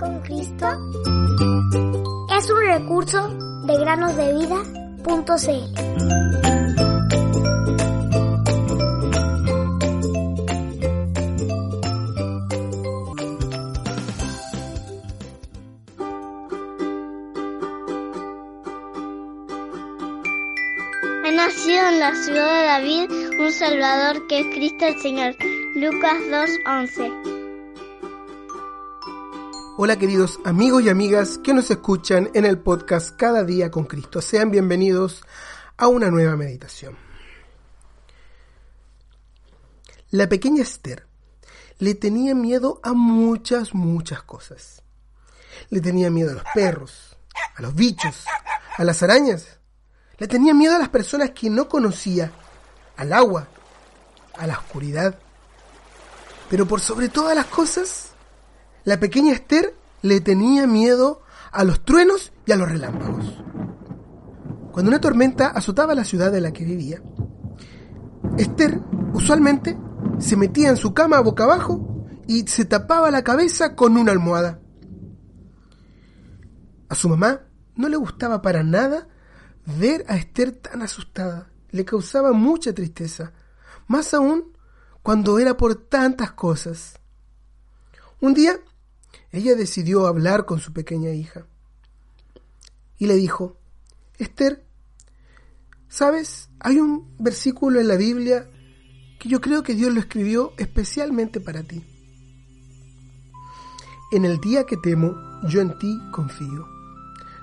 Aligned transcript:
con 0.00 0.18
Cristo 0.20 0.66
es 2.36 2.50
un 2.50 2.60
recurso 2.66 3.28
de 3.66 3.78
granosdevida.cl. 3.78 6.00
Nacido 21.36 21.88
en 21.88 22.00
la 22.00 22.14
ciudad 22.14 22.54
de 22.54 22.64
David 22.66 23.10
un 23.40 23.52
Salvador 23.52 24.26
que 24.26 24.40
es 24.40 24.46
Cristo 24.54 24.86
el 24.86 24.98
Señor. 25.00 25.36
Lucas 25.74 26.16
2.11. 26.30 27.39
Hola 29.82 29.98
queridos 29.98 30.38
amigos 30.44 30.82
y 30.82 30.90
amigas 30.90 31.38
que 31.38 31.54
nos 31.54 31.70
escuchan 31.70 32.28
en 32.34 32.44
el 32.44 32.58
podcast 32.58 33.16
Cada 33.16 33.44
día 33.44 33.70
con 33.70 33.84
Cristo. 33.84 34.20
Sean 34.20 34.50
bienvenidos 34.50 35.24
a 35.78 35.88
una 35.88 36.10
nueva 36.10 36.36
meditación. 36.36 36.98
La 40.10 40.28
pequeña 40.28 40.60
Esther 40.60 41.06
le 41.78 41.94
tenía 41.94 42.34
miedo 42.34 42.78
a 42.82 42.92
muchas, 42.92 43.72
muchas 43.72 44.22
cosas. 44.22 44.82
Le 45.70 45.80
tenía 45.80 46.10
miedo 46.10 46.32
a 46.32 46.34
los 46.34 46.44
perros, 46.52 47.16
a 47.56 47.62
los 47.62 47.74
bichos, 47.74 48.26
a 48.76 48.84
las 48.84 49.02
arañas. 49.02 49.60
Le 50.18 50.28
tenía 50.28 50.52
miedo 50.52 50.76
a 50.76 50.78
las 50.78 50.90
personas 50.90 51.30
que 51.30 51.48
no 51.48 51.70
conocía, 51.70 52.30
al 52.98 53.14
agua, 53.14 53.48
a 54.36 54.46
la 54.46 54.58
oscuridad. 54.58 55.18
Pero 56.50 56.66
por 56.66 56.82
sobre 56.82 57.08
todas 57.08 57.34
las 57.34 57.46
cosas, 57.46 58.09
la 58.84 59.00
pequeña 59.00 59.32
Esther 59.32 59.74
le 60.02 60.20
tenía 60.20 60.66
miedo 60.66 61.22
a 61.52 61.64
los 61.64 61.84
truenos 61.84 62.32
y 62.46 62.52
a 62.52 62.56
los 62.56 62.68
relámpagos. 62.68 63.42
Cuando 64.72 64.90
una 64.90 65.00
tormenta 65.00 65.48
azotaba 65.48 65.94
la 65.94 66.04
ciudad 66.04 66.34
en 66.34 66.44
la 66.44 66.52
que 66.52 66.64
vivía, 66.64 67.02
Esther 68.38 68.80
usualmente 69.12 69.76
se 70.18 70.36
metía 70.36 70.68
en 70.70 70.76
su 70.76 70.94
cama 70.94 71.20
boca 71.20 71.44
abajo 71.44 72.06
y 72.26 72.46
se 72.46 72.64
tapaba 72.64 73.10
la 73.10 73.24
cabeza 73.24 73.74
con 73.74 73.96
una 73.96 74.12
almohada. 74.12 74.60
A 76.88 76.94
su 76.94 77.08
mamá 77.08 77.42
no 77.76 77.88
le 77.88 77.96
gustaba 77.96 78.42
para 78.42 78.62
nada 78.62 79.08
ver 79.66 80.04
a 80.08 80.16
Esther 80.16 80.52
tan 80.52 80.82
asustada. 80.82 81.50
Le 81.70 81.84
causaba 81.84 82.32
mucha 82.32 82.72
tristeza, 82.72 83.32
más 83.86 84.12
aún 84.14 84.52
cuando 85.02 85.38
era 85.38 85.56
por 85.56 85.74
tantas 85.74 86.32
cosas. 86.32 86.98
Un 88.20 88.34
día, 88.34 88.60
ella 89.32 89.54
decidió 89.54 90.06
hablar 90.06 90.44
con 90.44 90.58
su 90.58 90.72
pequeña 90.72 91.10
hija 91.10 91.46
y 92.98 93.06
le 93.06 93.14
dijo, 93.14 93.56
Esther, 94.18 94.64
¿sabes? 95.88 96.50
Hay 96.58 96.78
un 96.78 97.16
versículo 97.18 97.80
en 97.80 97.88
la 97.88 97.96
Biblia 97.96 98.50
que 99.18 99.28
yo 99.28 99.40
creo 99.40 99.62
que 99.62 99.74
Dios 99.74 99.92
lo 99.92 100.00
escribió 100.00 100.52
especialmente 100.58 101.40
para 101.40 101.62
ti. 101.62 101.84
En 104.12 104.24
el 104.24 104.40
día 104.40 104.64
que 104.64 104.76
temo, 104.76 105.14
yo 105.48 105.60
en 105.60 105.78
ti 105.78 105.98
confío. 106.12 106.66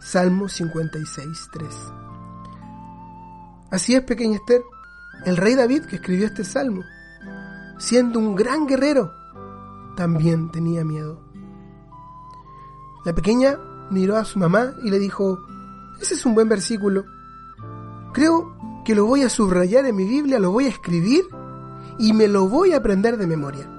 Salmo 0.00 0.48
56, 0.48 1.48
3. 1.52 1.68
Así 3.70 3.94
es, 3.94 4.02
pequeña 4.02 4.36
Esther, 4.36 4.62
el 5.26 5.36
rey 5.36 5.54
David 5.54 5.84
que 5.86 5.96
escribió 5.96 6.26
este 6.26 6.44
salmo, 6.44 6.82
siendo 7.78 8.18
un 8.18 8.34
gran 8.34 8.66
guerrero, 8.66 9.12
también 9.96 10.50
tenía 10.50 10.84
miedo. 10.84 11.33
La 13.04 13.14
pequeña 13.14 13.58
miró 13.90 14.16
a 14.16 14.24
su 14.24 14.38
mamá 14.38 14.74
y 14.82 14.90
le 14.90 14.98
dijo, 14.98 15.38
ese 16.00 16.14
es 16.14 16.24
un 16.24 16.34
buen 16.34 16.48
versículo. 16.48 17.04
Creo 18.12 18.82
que 18.84 18.94
lo 18.94 19.06
voy 19.06 19.22
a 19.22 19.28
subrayar 19.28 19.86
en 19.86 19.96
mi 19.96 20.04
Biblia, 20.04 20.38
lo 20.38 20.50
voy 20.50 20.66
a 20.66 20.70
escribir 20.70 21.24
y 21.98 22.12
me 22.12 22.28
lo 22.28 22.48
voy 22.48 22.72
a 22.72 22.78
aprender 22.78 23.16
de 23.16 23.26
memoria. 23.26 23.70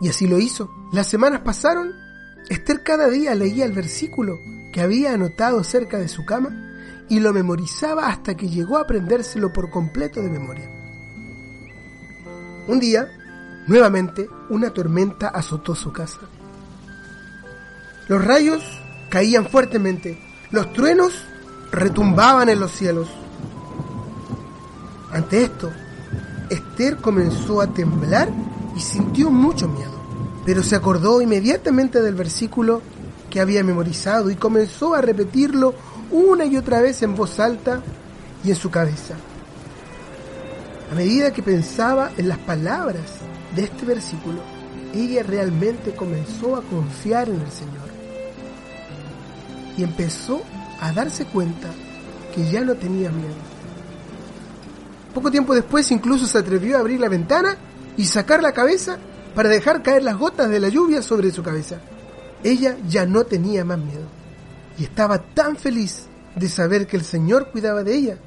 Y 0.00 0.08
así 0.08 0.26
lo 0.26 0.38
hizo. 0.38 0.70
Las 0.92 1.08
semanas 1.08 1.40
pasaron, 1.40 1.92
Esther 2.48 2.82
cada 2.84 3.08
día 3.08 3.34
leía 3.34 3.64
el 3.64 3.72
versículo 3.72 4.36
que 4.72 4.80
había 4.80 5.14
anotado 5.14 5.64
cerca 5.64 5.98
de 5.98 6.08
su 6.08 6.24
cama 6.24 6.50
y 7.08 7.20
lo 7.20 7.32
memorizaba 7.32 8.08
hasta 8.08 8.36
que 8.36 8.48
llegó 8.48 8.76
a 8.76 8.82
aprendérselo 8.82 9.52
por 9.52 9.70
completo 9.70 10.20
de 10.20 10.30
memoria. 10.30 10.70
Un 12.68 12.80
día, 12.80 13.08
nuevamente, 13.68 14.28
una 14.50 14.70
tormenta 14.70 15.28
azotó 15.28 15.74
su 15.74 15.92
casa. 15.92 16.20
Los 18.08 18.24
rayos 18.24 18.62
caían 19.08 19.46
fuertemente, 19.46 20.16
los 20.52 20.72
truenos 20.72 21.12
retumbaban 21.72 22.48
en 22.48 22.60
los 22.60 22.70
cielos. 22.70 23.08
Ante 25.10 25.42
esto, 25.42 25.72
Esther 26.48 26.98
comenzó 26.98 27.60
a 27.60 27.66
temblar 27.66 28.28
y 28.76 28.80
sintió 28.80 29.28
mucho 29.28 29.66
miedo, 29.66 29.90
pero 30.44 30.62
se 30.62 30.76
acordó 30.76 31.20
inmediatamente 31.20 32.00
del 32.00 32.14
versículo 32.14 32.80
que 33.28 33.40
había 33.40 33.64
memorizado 33.64 34.30
y 34.30 34.36
comenzó 34.36 34.94
a 34.94 35.00
repetirlo 35.00 35.74
una 36.12 36.44
y 36.44 36.56
otra 36.56 36.80
vez 36.80 37.02
en 37.02 37.16
voz 37.16 37.40
alta 37.40 37.82
y 38.44 38.50
en 38.50 38.56
su 38.56 38.70
cabeza. 38.70 39.16
A 40.92 40.94
medida 40.94 41.32
que 41.32 41.42
pensaba 41.42 42.12
en 42.16 42.28
las 42.28 42.38
palabras 42.38 43.18
de 43.56 43.64
este 43.64 43.84
versículo, 43.84 44.38
ella 44.94 45.24
realmente 45.24 45.92
comenzó 45.96 46.54
a 46.54 46.62
confiar 46.62 47.28
en 47.28 47.40
el 47.40 47.50
Señor 47.50 47.95
y 49.76 49.82
empezó 49.82 50.42
a 50.80 50.92
darse 50.92 51.24
cuenta 51.26 51.68
que 52.34 52.50
ya 52.50 52.62
no 52.62 52.74
tenía 52.74 53.10
miedo. 53.10 53.34
Poco 55.14 55.30
tiempo 55.30 55.54
después 55.54 55.90
incluso 55.90 56.26
se 56.26 56.38
atrevió 56.38 56.76
a 56.76 56.80
abrir 56.80 57.00
la 57.00 57.08
ventana 57.08 57.56
y 57.96 58.04
sacar 58.04 58.42
la 58.42 58.52
cabeza 58.52 58.98
para 59.34 59.48
dejar 59.48 59.82
caer 59.82 60.02
las 60.02 60.18
gotas 60.18 60.50
de 60.50 60.60
la 60.60 60.68
lluvia 60.68 61.02
sobre 61.02 61.30
su 61.30 61.42
cabeza. 61.42 61.80
Ella 62.44 62.76
ya 62.86 63.06
no 63.06 63.24
tenía 63.24 63.64
más 63.64 63.78
miedo 63.78 64.06
y 64.78 64.84
estaba 64.84 65.18
tan 65.18 65.56
feliz 65.56 66.06
de 66.34 66.48
saber 66.48 66.86
que 66.86 66.96
el 66.96 67.04
Señor 67.04 67.50
cuidaba 67.50 67.82
de 67.82 67.94
ella. 67.94 68.18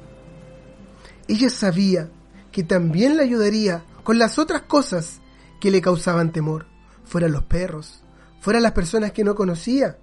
Ella 1.28 1.48
sabía 1.48 2.08
que 2.50 2.64
también 2.64 3.16
le 3.16 3.22
ayudaría 3.22 3.84
con 4.02 4.18
las 4.18 4.38
otras 4.38 4.62
cosas 4.62 5.20
que 5.60 5.70
le 5.70 5.80
causaban 5.80 6.32
temor, 6.32 6.66
fueran 7.04 7.32
los 7.32 7.44
perros, 7.44 8.02
fueran 8.40 8.64
las 8.64 8.72
personas 8.72 9.12
que 9.12 9.22
no 9.22 9.36
conocía, 9.36 9.98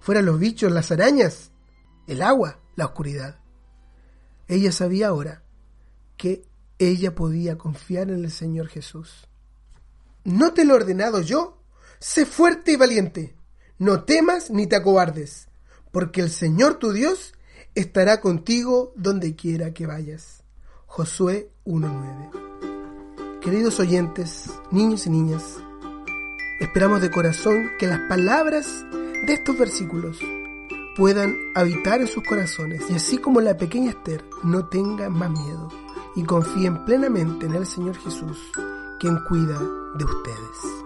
fueran 0.00 0.26
los 0.26 0.38
bichos, 0.38 0.72
las 0.72 0.90
arañas, 0.90 1.50
el 2.06 2.22
agua, 2.22 2.60
la 2.76 2.86
oscuridad. 2.86 3.38
Ella 4.46 4.72
sabía 4.72 5.08
ahora 5.08 5.42
que 6.16 6.42
ella 6.78 7.14
podía 7.14 7.58
confiar 7.58 8.10
en 8.10 8.24
el 8.24 8.30
Señor 8.30 8.68
Jesús. 8.68 9.28
¿No 10.24 10.52
te 10.52 10.64
lo 10.64 10.74
he 10.74 10.76
ordenado 10.78 11.20
yo? 11.20 11.62
Sé 11.98 12.26
fuerte 12.26 12.72
y 12.72 12.76
valiente. 12.76 13.36
No 13.78 14.04
temas 14.04 14.50
ni 14.50 14.66
te 14.66 14.76
acobardes, 14.76 15.48
porque 15.90 16.20
el 16.20 16.30
Señor 16.30 16.74
tu 16.78 16.92
Dios 16.92 17.34
estará 17.74 18.20
contigo 18.20 18.92
donde 18.96 19.36
quiera 19.36 19.72
que 19.72 19.86
vayas. 19.86 20.42
Josué 20.86 21.50
1.9. 21.64 23.40
Queridos 23.40 23.78
oyentes, 23.78 24.50
niños 24.72 25.06
y 25.06 25.10
niñas, 25.10 25.42
esperamos 26.60 27.00
de 27.00 27.10
corazón 27.10 27.70
que 27.78 27.86
las 27.86 28.00
palabras 28.08 28.84
de 29.26 29.34
estos 29.34 29.58
versículos 29.58 30.18
puedan 30.96 31.36
habitar 31.54 32.00
en 32.00 32.08
sus 32.08 32.24
corazones 32.24 32.82
y 32.90 32.94
así 32.94 33.18
como 33.18 33.40
la 33.40 33.56
pequeña 33.56 33.90
Esther 33.90 34.24
no 34.42 34.66
tenga 34.66 35.08
más 35.08 35.30
miedo 35.30 35.68
y 36.16 36.24
confíen 36.24 36.84
plenamente 36.84 37.46
en 37.46 37.54
el 37.54 37.66
Señor 37.66 37.96
Jesús, 37.96 38.50
quien 38.98 39.16
cuida 39.28 39.58
de 39.94 40.04
ustedes. 40.04 40.78